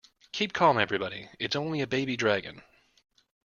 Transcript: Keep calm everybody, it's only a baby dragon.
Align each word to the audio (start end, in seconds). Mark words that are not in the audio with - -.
Keep 0.31 0.53
calm 0.53 0.79
everybody, 0.79 1.29
it's 1.37 1.55
only 1.55 1.79
a 1.79 1.85
baby 1.85 2.17
dragon. 2.17 2.63